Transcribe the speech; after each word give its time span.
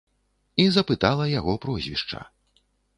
І 0.63 0.65
запытала 0.79 1.29
яго 1.39 1.57
прозвішча. 1.67 2.27